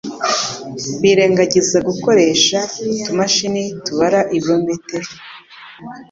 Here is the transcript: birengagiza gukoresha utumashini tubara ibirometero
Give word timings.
birengagiza 1.01 1.77
gukoresha 1.89 2.57
utumashini 2.93 3.63
tubara 3.85 4.19
ibirometero 4.37 5.09